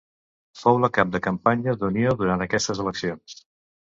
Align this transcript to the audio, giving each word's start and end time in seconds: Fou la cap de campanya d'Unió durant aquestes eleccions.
Fou 0.61 0.79
la 0.85 0.89
cap 0.97 1.11
de 1.15 1.19
campanya 1.27 1.75
d'Unió 1.83 2.15
durant 2.21 2.43
aquestes 2.47 2.83
eleccions. 2.87 3.37